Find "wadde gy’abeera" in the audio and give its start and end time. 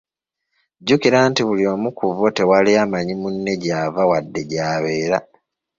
4.09-5.17